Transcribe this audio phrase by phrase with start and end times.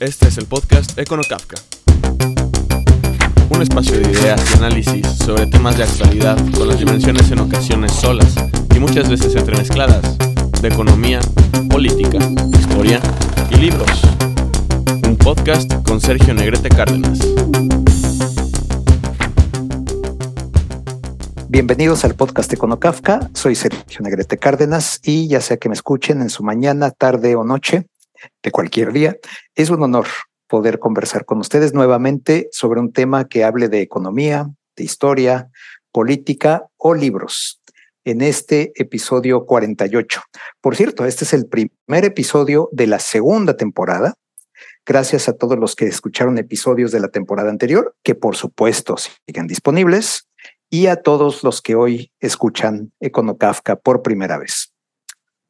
[0.00, 1.56] Este es el podcast Econo Kafka.
[3.50, 7.92] Un espacio de ideas y análisis sobre temas de actualidad con las dimensiones en ocasiones
[7.92, 8.34] solas
[8.74, 10.16] y muchas veces entremezcladas
[10.62, 11.20] de economía,
[11.68, 12.16] política,
[12.58, 12.98] historia
[13.50, 13.90] y libros.
[15.06, 17.18] Un podcast con Sergio Negrete Cárdenas.
[21.46, 23.28] Bienvenidos al podcast Econo Kafka.
[23.34, 27.44] Soy Sergio Negrete Cárdenas y ya sea que me escuchen en su mañana, tarde o
[27.44, 27.84] noche,
[28.42, 29.16] de cualquier día.
[29.54, 30.06] Es un honor
[30.46, 35.48] poder conversar con ustedes nuevamente sobre un tema que hable de economía, de historia,
[35.92, 37.60] política o libros
[38.04, 40.22] en este episodio 48.
[40.60, 44.14] Por cierto, este es el primer episodio de la segunda temporada.
[44.86, 49.46] Gracias a todos los que escucharon episodios de la temporada anterior, que por supuesto siguen
[49.46, 50.26] disponibles,
[50.70, 54.72] y a todos los que hoy escuchan Econocafka por primera vez.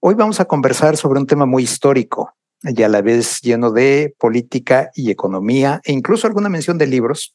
[0.00, 4.14] Hoy vamos a conversar sobre un tema muy histórico, y a la vez lleno de
[4.18, 7.34] política y economía e incluso alguna mención de libros.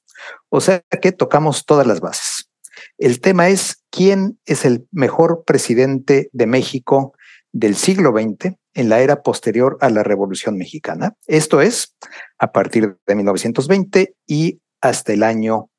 [0.50, 2.50] O sea que tocamos todas las bases.
[2.98, 7.14] El tema es quién es el mejor presidente de México
[7.52, 11.16] del siglo XX en la era posterior a la Revolución Mexicana.
[11.26, 11.96] Esto es
[12.38, 15.70] a partir de 1920 y hasta el año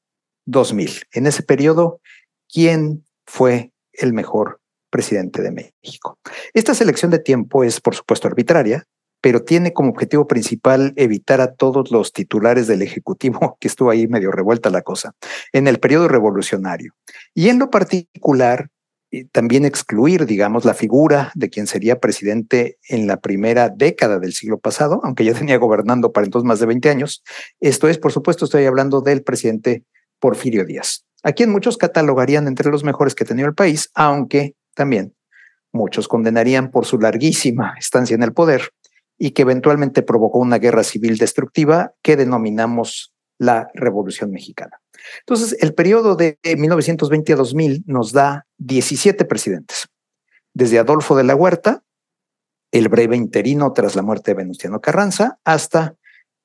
[0.46, 1.05] 2000.
[1.12, 2.00] En ese periodo,
[2.52, 6.18] ¿quién fue el mejor presidente de México?
[6.55, 8.84] Esta selección de tiempo es, por supuesto, arbitraria,
[9.20, 14.06] pero tiene como objetivo principal evitar a todos los titulares del Ejecutivo, que estuvo ahí
[14.06, 15.14] medio revuelta la cosa,
[15.52, 16.92] en el periodo revolucionario.
[17.34, 18.70] Y en lo particular,
[19.33, 24.58] también excluir, digamos, la figura de quien sería presidente en la primera década del siglo
[24.58, 27.22] pasado, aunque ya tenía gobernando para entonces más de 20 años.
[27.61, 29.84] Esto es, por supuesto, estoy hablando del presidente
[30.19, 34.55] Porfirio Díaz, a quien muchos catalogarían entre los mejores que ha tenido el país, aunque
[34.74, 35.14] también
[35.72, 38.72] muchos condenarían por su larguísima estancia en el poder
[39.19, 44.80] y que eventualmente provocó una guerra civil destructiva que denominamos la Revolución Mexicana.
[45.20, 49.89] Entonces, el periodo de 1920 a 2000 nos da 17 presidentes,
[50.55, 51.83] desde Adolfo de la Huerta,
[52.73, 55.96] el breve interino tras la muerte de Venustiano Carranza, hasta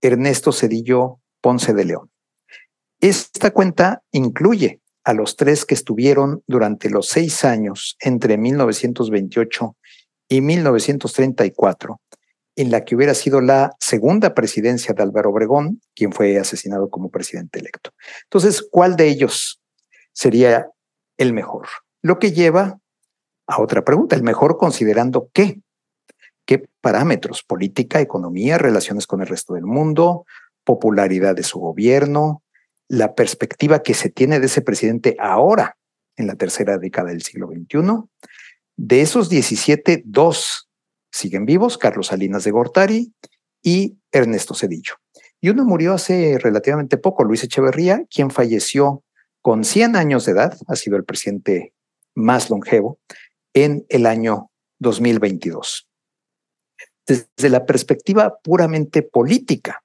[0.01, 2.11] Ernesto Cedillo Ponce de León.
[3.01, 9.75] Esta cuenta incluye a los tres que estuvieron durante los seis años entre 1928
[10.29, 11.99] y 1934
[12.55, 17.09] en la que hubiera sido la segunda presidencia de Álvaro Obregón, quien fue asesinado como
[17.09, 17.91] presidente electo.
[18.23, 19.61] Entonces, ¿cuál de ellos
[20.11, 20.69] sería
[21.17, 21.67] el mejor?
[22.01, 22.79] Lo que lleva
[23.47, 25.61] a otra pregunta, el mejor considerando qué,
[26.45, 30.25] qué parámetros, política, economía, relaciones con el resto del mundo,
[30.63, 32.43] popularidad de su gobierno,
[32.87, 35.77] la perspectiva que se tiene de ese presidente ahora,
[36.15, 38.03] en la tercera década del siglo XXI.
[38.75, 40.69] De esos 17, dos
[41.13, 43.13] siguen vivos, Carlos Salinas de Gortari
[43.61, 44.95] y Ernesto Cedillo.
[45.39, 49.03] Y uno murió hace relativamente poco, Luis Echeverría, quien falleció
[49.41, 51.73] con 100 años de edad, ha sido el presidente
[52.15, 52.99] más longevo,
[53.53, 55.87] en el año 2022.
[57.05, 59.83] Desde la perspectiva puramente política,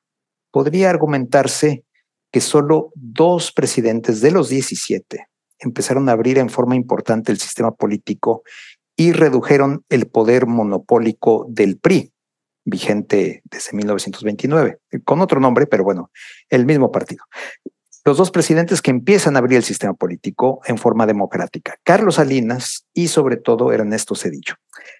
[0.50, 1.84] podría argumentarse
[2.33, 5.27] que solo dos presidentes de los 17
[5.59, 8.43] empezaron a abrir en forma importante el sistema político
[8.98, 12.12] y redujeron el poder monopólico del PRI,
[12.64, 16.10] vigente desde 1929, con otro nombre, pero bueno,
[16.50, 17.25] el mismo partido.
[18.04, 22.87] Los dos presidentes que empiezan a abrir el sistema político en forma democrática, Carlos Salinas
[22.92, 24.56] y sobre todo Ernesto Cedillo.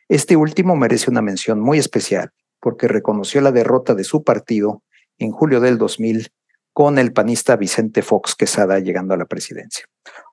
[0.09, 4.85] Este último merece una mención muy especial porque reconoció la derrota de su partido
[5.19, 6.31] en julio del 2000
[6.79, 9.87] con el panista Vicente Fox Quesada llegando a la presidencia.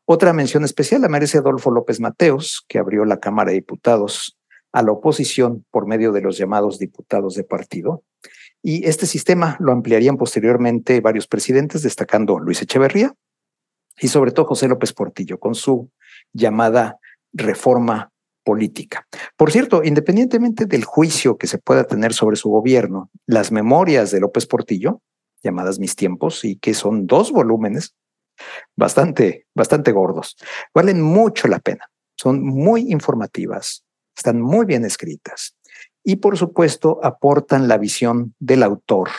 [0.06, 4.38] Otra mención especial la merece Adolfo López Mateos, que abrió la Cámara de Diputados
[4.72, 8.04] a la oposición por medio de los llamados diputados de partido.
[8.62, 13.16] Y este sistema lo ampliarían posteriormente varios presidentes, destacando Luis Echeverría
[14.00, 15.90] y sobre todo José López Portillo, con su
[16.32, 17.00] llamada
[17.34, 18.12] reforma
[18.44, 19.08] política.
[19.36, 24.20] Por cierto, independientemente del juicio que se pueda tener sobre su gobierno, las memorias de
[24.20, 25.02] López Portillo,
[25.46, 27.96] llamadas Mis Tiempos, y que son dos volúmenes,
[28.76, 30.36] bastante, bastante gordos.
[30.74, 31.90] Valen mucho la pena.
[32.18, 35.56] Son muy informativas, están muy bien escritas
[36.04, 39.10] y por supuesto aportan la visión del autor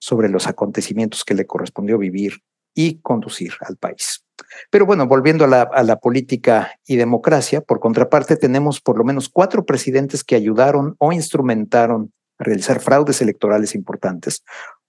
[0.00, 2.40] sobre los acontecimientos que le correspondió vivir
[2.74, 4.24] y conducir al país.
[4.70, 9.04] Pero bueno, volviendo a la, a la, política y democracia, por contraparte tenemos por lo
[9.04, 14.42] menos cuatro presidentes que ayudaron o instrumentaron a realizar fraudes electorales importantes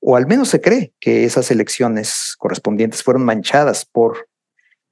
[0.05, 4.27] o al menos se cree que esas elecciones correspondientes fueron manchadas por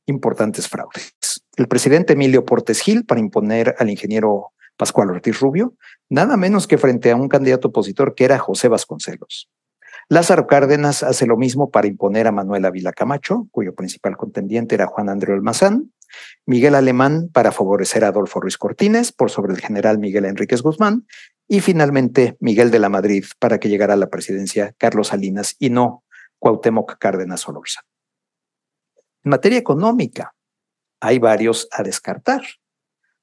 [0.06, 1.14] importantes fraudes.
[1.58, 5.76] El presidente Emilio Portes Gil para imponer al ingeniero Pascual Ortiz Rubio,
[6.10, 9.50] nada menos que frente a un candidato opositor que era José Vasconcelos.
[10.08, 14.88] Lázaro Cárdenas hace lo mismo para imponer a Manuel Ávila Camacho, cuyo principal contendiente era
[14.88, 15.92] Juan Andreu Almazán,
[16.46, 21.06] Miguel Alemán para favorecer a Adolfo Ruiz Cortines por sobre el general Miguel Enríquez Guzmán,
[21.52, 25.70] y finalmente Miguel de la Madrid para que llegara a la presidencia Carlos Salinas y
[25.70, 26.06] no
[26.40, 27.82] Cuauhtémoc Cárdenas Solorza.
[29.22, 30.34] En materia económica,
[31.02, 32.42] hay varios a descartar,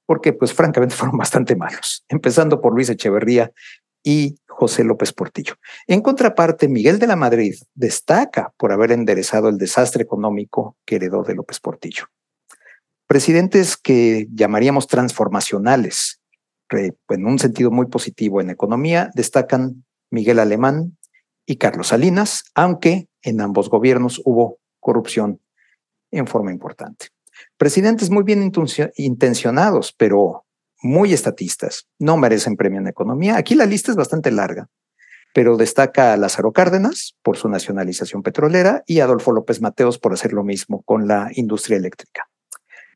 [0.05, 3.51] porque pues francamente fueron bastante malos, empezando por Luis Echeverría
[4.05, 5.55] y José López Portillo.
[5.87, 11.23] En contraparte, Miguel de la Madrid destaca por haber enderezado el desastre económico que heredó
[11.23, 12.05] de López Portillo.
[13.07, 16.18] Presidentes que llamaríamos transformacionales,
[16.71, 20.97] en un sentido muy positivo en economía, destacan Miguel Alemán
[21.47, 25.41] y Carlos Salinas, aunque en ambos gobiernos hubo corrupción
[26.11, 27.09] en forma importante.
[27.57, 28.53] Presidentes muy bien
[28.97, 30.45] intencionados, pero
[30.83, 33.37] muy estatistas, no merecen premio en economía.
[33.37, 34.69] Aquí la lista es bastante larga,
[35.35, 40.33] pero destaca a Lázaro Cárdenas por su nacionalización petrolera y Adolfo López Mateos por hacer
[40.33, 42.29] lo mismo con la industria eléctrica.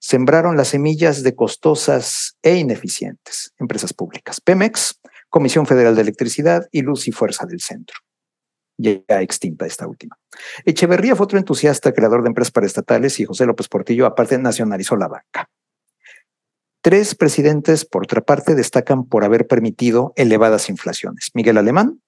[0.05, 5.01] Sembraron las semillas de costosas e ineficientes empresas públicas, Pemex,
[5.31, 7.97] Comisión Federal de Electricidad y Luz y Fuerza del Centro
[8.79, 10.19] ya extinta esta última.
[10.65, 15.09] Echeverría fue otro entusiasta creador de empresas paraestatales y José López Portillo aparte nacionalizó la
[15.09, 15.49] banca.
[16.81, 21.31] Tres presidentes, por otra parte, destacan por haber permitido elevadas inflaciones.
[21.33, 22.03] Miguel Alemán,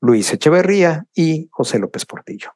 [0.00, 2.52] Luis Echeverría y José López Portillo.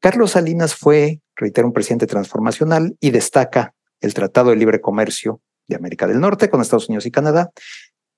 [0.00, 5.76] Carlos Salinas fue, reitero, un presidente transformacional y destaca el Tratado de Libre Comercio de
[5.76, 7.50] América del Norte con Estados Unidos y Canadá.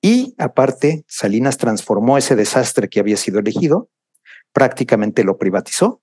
[0.00, 3.88] Y aparte, Salinas transformó ese desastre que había sido elegido,
[4.52, 6.00] prácticamente lo privatizó.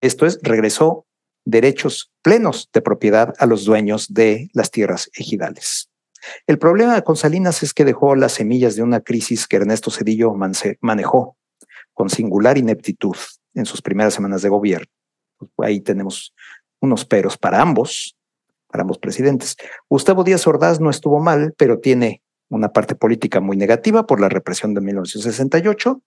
[0.00, 1.06] Esto es, regresó
[1.44, 5.90] derechos plenos de propiedad a los dueños de las tierras ejidales.
[6.46, 10.32] El problema con Salinas es que dejó las semillas de una crisis que Ernesto Cedillo
[10.80, 11.36] manejó
[11.92, 13.16] con singular ineptitud
[13.54, 14.86] en sus primeras semanas de gobierno.
[15.58, 16.34] Ahí tenemos
[16.80, 18.16] unos peros para ambos,
[18.74, 19.56] para ambos presidentes.
[19.88, 24.28] Gustavo Díaz Ordaz no estuvo mal, pero tiene una parte política muy negativa por la
[24.28, 26.02] represión de 1968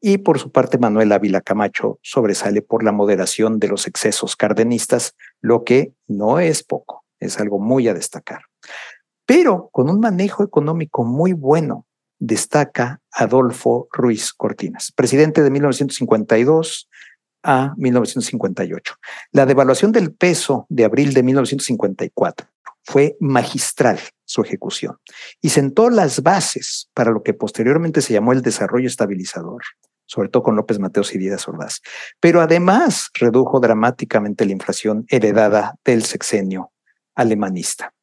[0.00, 5.16] y por su parte, Manuel Ávila Camacho sobresale por la moderación de los excesos cardenistas,
[5.42, 8.40] lo que no es poco, es algo muy a destacar.
[9.26, 11.86] Pero con un manejo económico muy bueno,
[12.18, 16.87] destaca Adolfo Ruiz Cortines, presidente de 1952
[17.48, 18.94] a 1958.
[19.32, 22.46] La devaluación del peso de abril de 1954
[22.84, 24.98] fue magistral su ejecución
[25.40, 29.62] y sentó las bases para lo que posteriormente se llamó el desarrollo estabilizador,
[30.04, 31.80] sobre todo con López Mateos y Díaz Ordaz.
[32.20, 36.72] Pero además redujo dramáticamente la inflación heredada del sexenio
[37.14, 37.94] alemanista.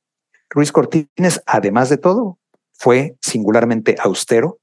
[0.49, 2.39] Ruiz Cortines, además de todo,
[2.73, 4.57] fue singularmente austero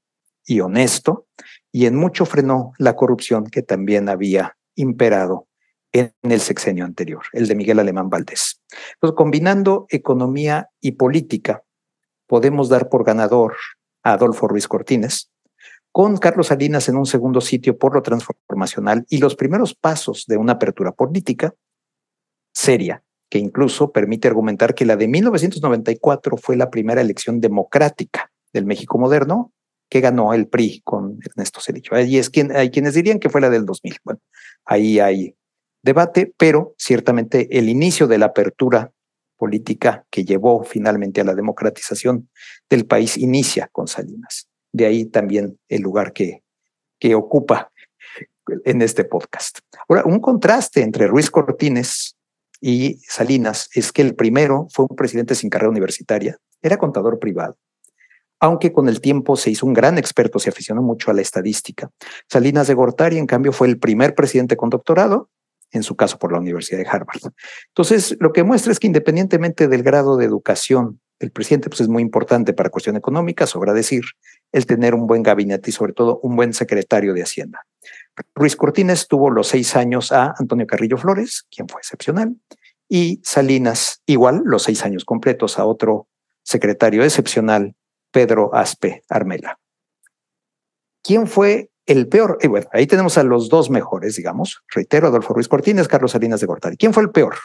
[0.45, 1.25] y honesto
[1.71, 5.47] y en mucho frenó la corrupción que también había imperado
[5.91, 8.61] en el sexenio anterior, el de Miguel Alemán Valdés.
[8.95, 11.63] Entonces, combinando economía y política,
[12.27, 13.55] podemos dar por ganador
[14.03, 15.31] a Adolfo Ruiz Cortines,
[15.91, 20.37] con Carlos Salinas en un segundo sitio por lo transformacional y los primeros pasos de
[20.37, 21.53] una apertura política
[22.51, 28.65] seria, que incluso permite argumentar que la de 1994 fue la primera elección democrática del
[28.65, 29.52] México moderno
[29.93, 31.93] que ganó el PRI con Ernesto Cedillo.
[31.93, 33.97] Ahí es quien, hay quienes dirían que fue la del 2000.
[34.03, 34.19] Bueno,
[34.65, 35.35] ahí hay
[35.83, 38.91] debate, pero ciertamente el inicio de la apertura
[39.37, 42.27] política que llevó finalmente a la democratización
[42.67, 46.43] del país inicia con Salinas de ahí también el lugar que,
[46.99, 47.71] que ocupa
[48.65, 49.59] en este podcast.
[49.87, 52.17] Ahora, un contraste entre Ruiz Cortines
[52.59, 57.55] y Salinas es que el primero fue un presidente sin carrera universitaria, era contador privado,
[58.43, 61.89] aunque con el tiempo se hizo un gran experto, se aficionó mucho a la estadística.
[62.27, 65.29] Salinas de Gortari, en cambio, fue el primer presidente con doctorado,
[65.71, 67.31] en su caso por la Universidad de Harvard.
[67.69, 71.87] Entonces, lo que muestra es que independientemente del grado de educación del presidente, pues es
[71.87, 74.03] muy importante para cuestión económica, sobra decir,
[74.51, 77.65] el tener un buen gabinete y sobre todo un buen secretario de Hacienda.
[78.35, 82.35] Ruiz Cortines tuvo los seis años a Antonio Carrillo Flores, quien fue excepcional,
[82.89, 86.09] y Salinas igual los seis años completos a otro
[86.43, 87.73] secretario excepcional,
[88.13, 89.59] Pedro Aspe Armela.
[91.03, 92.37] ¿Quién fue el peor?
[92.41, 94.63] Y bueno, ahí tenemos a los dos mejores, digamos.
[94.73, 96.77] Reitero, Adolfo Ruiz Cortines, Carlos Salinas de Gortari.
[96.77, 97.35] ¿Quién fue el peor?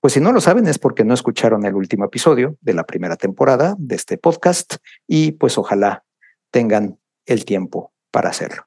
[0.00, 3.16] Pues si no lo saben es porque no escucharon el último episodio de la primera
[3.16, 6.04] temporada de este podcast y pues ojalá
[6.50, 8.66] tengan el tiempo para hacerlo.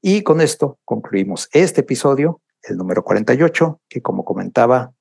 [0.00, 4.94] Y con esto concluimos este episodio, el número 48, que como comentaba,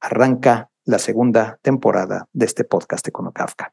[0.00, 3.72] arranca la segunda temporada de este podcast de Kafka.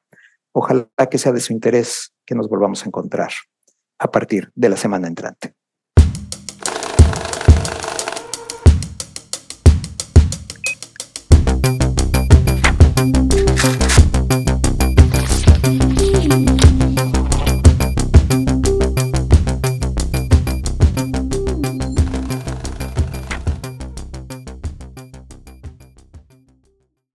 [0.54, 3.32] Ojalá que sea de su interés que nos volvamos a encontrar
[4.00, 5.56] a partir de la semana entrante.